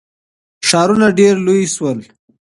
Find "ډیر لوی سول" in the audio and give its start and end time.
1.19-1.99